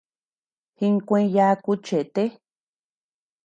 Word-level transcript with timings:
Jinkuee 0.77 1.21
yaaku 1.35 1.71
chete. 1.85 2.23